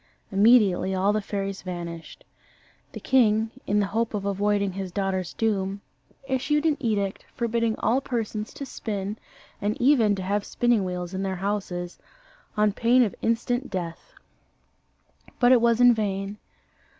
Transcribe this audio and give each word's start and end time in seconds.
Immediately 0.31 0.95
all 0.95 1.13
the 1.13 1.21
fairies 1.21 1.61
vanished. 1.61 2.23
The 2.93 2.99
king, 2.99 3.51
in 3.67 3.79
the 3.79 3.85
hope 3.93 4.15
of 4.15 4.25
avoiding 4.25 4.71
his 4.71 4.91
daughter's 4.91 5.31
doom, 5.35 5.81
issued 6.27 6.65
an 6.65 6.75
edict, 6.79 7.23
forbidding 7.35 7.75
all 7.77 8.01
persons 8.01 8.51
to 8.55 8.65
spin, 8.65 9.17
and 9.61 9.79
even 9.79 10.15
to 10.15 10.23
have 10.23 10.43
spinning 10.43 10.83
wheels 10.83 11.13
in 11.13 11.21
their 11.21 11.35
houses, 11.35 11.99
on 12.57 12.73
pain 12.73 13.03
of 13.03 13.13
instant 13.21 13.69
death. 13.69 14.13
But 15.39 15.51
it 15.51 15.61
was 15.61 15.79
in 15.79 15.93
vain. 15.93 16.39